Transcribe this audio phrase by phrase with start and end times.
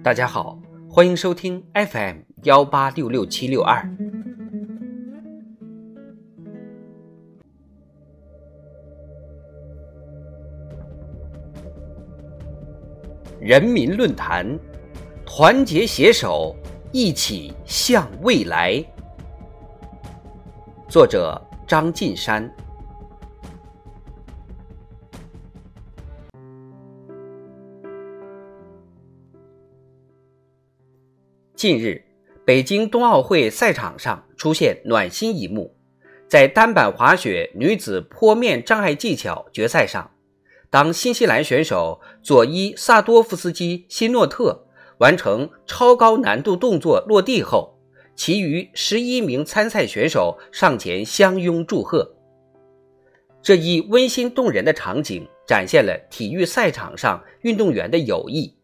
[0.00, 0.56] 大家好，
[0.88, 3.82] 欢迎收听 FM 幺八六六七六二。
[13.40, 14.46] 人民论坛，
[15.26, 16.54] 团结携手，
[16.92, 18.82] 一起向未来。
[20.88, 22.48] 作者：张晋山。
[31.58, 32.00] 近日，
[32.44, 35.74] 北京冬奥会赛场上出现暖心一幕，
[36.28, 40.08] 在单板滑雪女子坡面障碍技巧决赛上，
[40.70, 44.68] 当新西兰选手佐伊萨多夫斯基希诺特
[44.98, 47.76] 完成超高难度动作落地后，
[48.14, 52.14] 其余十一名参赛选手上前相拥祝贺。
[53.42, 58.54] 这一温馨动人的场景，展现了体育赛场上运动员的友谊，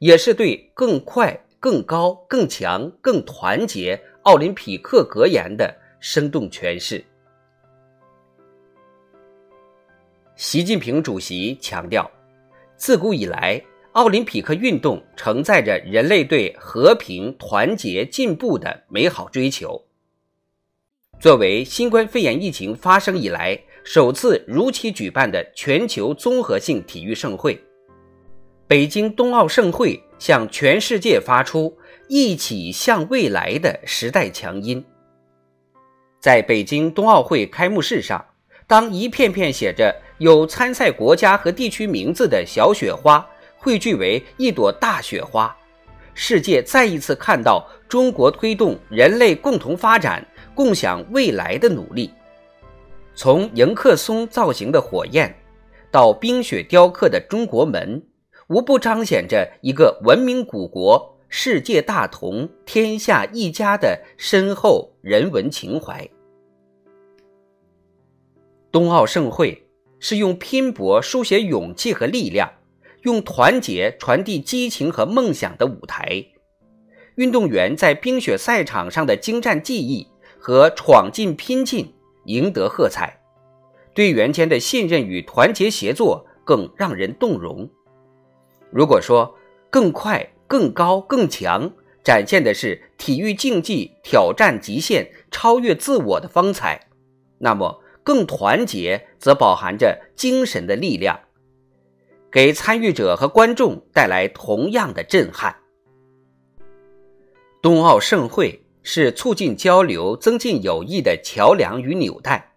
[0.00, 1.40] 也是对更快。
[1.62, 7.04] 更高、更强、更团结，奥林匹克格言的生动诠释。
[10.34, 12.10] 习近平主席强调，
[12.74, 19.80] 自古以来，奥林匹克运动承载着人类对和平、团结、进步的美好追求。
[21.20, 27.56] 作为新冠肺炎疫情发生以来首次如期举办的全球综合性体育盛会，
[28.72, 30.02] 北京冬奥盛会。
[30.18, 31.76] 向全世界发出
[32.08, 34.82] 一起向未来的时代强音。
[36.20, 38.24] 在北京冬奥会开幕式上，
[38.66, 45.54] 当一片片写着有参赛国家和地区名字的小雪花汇聚为一朵大雪花，
[46.14, 52.10] 世界再一次看到中国推动人类共同发展、共享未来的努力。
[53.16, 55.34] 从迎客松造型的火焰，
[55.90, 58.00] 到冰雪雕刻的中国门。
[58.52, 66.06] 无不彰显着一个文明古国、世界大同、天下一家的深厚人文情怀。
[68.70, 69.66] 冬奥盛会
[69.98, 72.52] 是用拼搏书写勇气和力量，
[73.04, 76.22] 用团结传递激情和梦想的舞台。
[77.14, 80.06] 运动员在冰雪赛场上的精湛技艺
[80.38, 81.90] 和闯劲拼劲，
[82.26, 83.18] 赢得喝彩。
[83.94, 87.66] 队员间的信任与团结协作更让人动容。
[88.72, 89.36] 如果说
[89.70, 91.70] 更快、更高、更强，
[92.02, 96.88] 展现的是体育竞技挑战极限、超越自我的风采，
[97.38, 101.20] 那么更团结则饱含着精神的力量，
[102.30, 105.54] 给参与者和观众带来同样的震撼。
[107.60, 112.54] 冬奥盛会是促进交流、增进友谊的桥梁与纽带。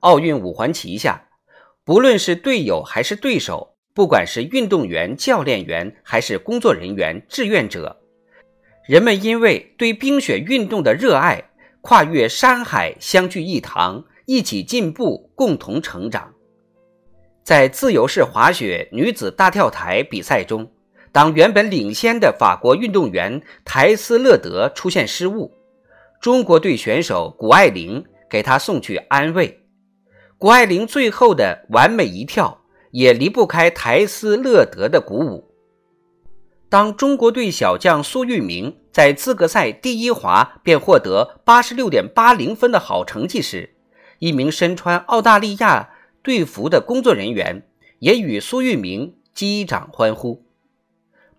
[0.00, 1.28] 奥运五环旗下，
[1.84, 3.76] 不论是队友还是对手。
[3.98, 7.98] 不管是运动员、教练员，还是工作人员、志愿者，
[8.86, 11.42] 人们因为对冰雪运动的热爱，
[11.80, 16.32] 跨越山海，相聚一堂，一起进步，共同成长。
[17.42, 20.70] 在自由式滑雪女子大跳台比赛中，
[21.10, 25.52] 当原本领先的法国运动员台斯勒德出现失误，
[26.20, 29.60] 中国队选手谷爱凌给他送去安慰。
[30.38, 32.57] 谷爱凌最后的完美一跳。
[32.90, 35.48] 也离不开台斯勒德的鼓舞。
[36.68, 43.74] 当中国队小将苏玉明在资格赛第一滑便获得八十六点八零分的好成绩时，
[44.18, 45.90] 一名身穿澳大利亚
[46.22, 47.66] 队服的工作人员
[48.00, 50.44] 也与苏玉明击掌欢呼。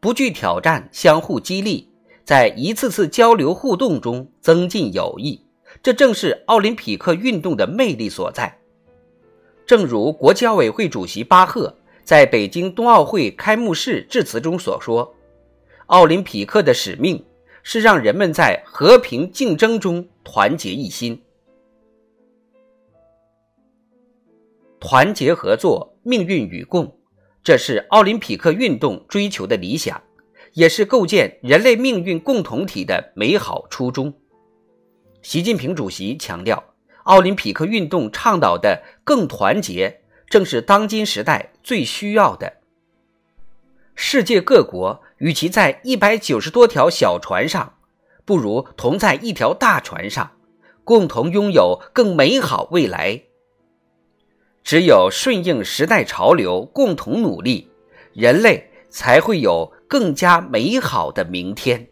[0.00, 1.90] 不惧挑战，相互激励，
[2.24, 5.42] 在一次次交流互动中增进友谊，
[5.82, 8.58] 这正是奥林匹克运动的魅力所在。
[9.68, 15.14] 正如国际奥委会主席巴赫在北京冬奥会开幕式致辞中所说
[15.88, 17.22] ：“奥林匹克的使命
[17.62, 21.22] 是让人们在和平竞争中团结一心，
[24.80, 26.98] 团结合作，命运与共，
[27.44, 30.02] 这是奥林匹克运动追求的理想，
[30.54, 34.14] 也是构建人类命运共同体的美好初衷。”
[35.20, 36.64] 习近平主席强调。
[37.08, 42.58] 奥林匹克运动倡导的更团结，正是当今时代最需要的。
[43.94, 47.76] 世界各国与其在一百九十多条小船上，
[48.26, 50.32] 不如同在一条大船上，
[50.84, 53.22] 共同拥有更美好未来。
[54.62, 57.70] 只有顺应时代潮流，共同努力，
[58.12, 61.88] 人类才会有更加美好的明天。